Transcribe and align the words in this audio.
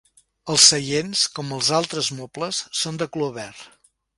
Els 0.53 0.63
seients, 0.71 1.21
com 1.35 1.53
els 1.57 1.69
altres 1.81 2.11
mobles, 2.21 2.63
són 2.81 3.01
de 3.03 3.09
color 3.19 3.35
verd. 3.37 3.65